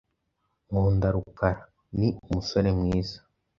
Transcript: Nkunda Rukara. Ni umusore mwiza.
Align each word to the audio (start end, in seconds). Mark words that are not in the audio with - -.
Nkunda 0.67 1.07
Rukara. 1.15 1.63
Ni 1.97 2.09
umusore 2.25 2.69
mwiza. 2.77 3.17